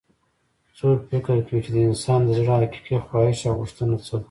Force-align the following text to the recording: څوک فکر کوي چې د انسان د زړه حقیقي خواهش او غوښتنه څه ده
څوک 0.77 0.97
فکر 1.09 1.37
کوي 1.45 1.59
چې 1.65 1.71
د 1.73 1.77
انسان 1.89 2.19
د 2.25 2.29
زړه 2.39 2.51
حقیقي 2.63 2.97
خواهش 3.05 3.37
او 3.47 3.53
غوښتنه 3.59 3.95
څه 4.05 4.11
ده 4.17 4.19